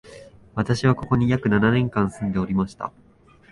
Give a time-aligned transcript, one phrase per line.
[0.55, 2.91] 私は、ここに約七年間住んでおりました